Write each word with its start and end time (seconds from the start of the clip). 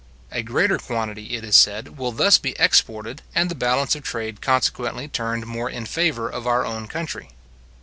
A 0.31 0.41
greater 0.41 0.79
quantity, 0.79 1.35
it 1.35 1.43
is 1.43 1.55
said, 1.55 1.95
will 1.99 2.11
thus 2.11 2.39
be 2.39 2.55
exported, 2.57 3.21
and 3.35 3.51
the 3.51 3.53
balance 3.53 3.93
of 3.95 4.01
trade 4.01 4.41
consequently 4.41 5.07
turned 5.07 5.45
more 5.45 5.69
in 5.69 5.85
favour 5.85 6.27
of 6.27 6.47
our 6.47 6.65
own 6.65 6.87
country. 6.87 7.29